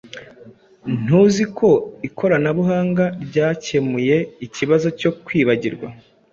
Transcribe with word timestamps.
Ntuzi 1.03 1.43
ko 1.57 1.69
ikoranabuhanga 2.07 3.05
ryakemuye 3.27 4.17
ikibazo 4.45 4.87
cyo 4.99 5.11
kwibagirwa. 5.25 5.87